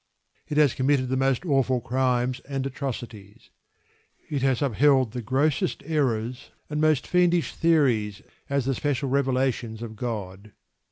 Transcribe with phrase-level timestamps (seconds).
[0.47, 3.51] It has committed the most awful crimes and atrocities.
[4.31, 9.83] It has upheld the grossest errors and the most fiendish theories as the special revelations
[9.83, 10.53] of God.